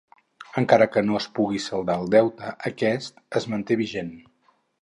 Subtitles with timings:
[0.61, 4.13] Encara que no es pugui saldar el deute, aquest es manté vigent.